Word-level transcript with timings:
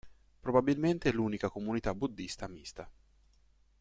Probabilmente 0.41 1.11
l'unica 1.13 1.51
comunità 1.51 1.93
buddista 1.93 2.47
mista. 2.47 2.89